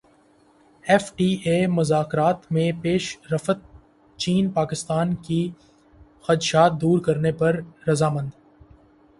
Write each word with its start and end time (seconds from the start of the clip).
F 0.85 1.11
T 1.15 1.27
A 1.45 1.55
مذاکرات 1.67 2.51
میں 2.51 2.71
پیش 2.81 3.17
رفت 3.31 3.59
چین 4.19 4.49
پاکستان 4.49 5.13
کے 5.27 5.39
خدشات 6.21 6.81
دور 6.81 6.99
کرنے 6.99 7.31
پر 7.31 7.59
رضامند 7.87 8.29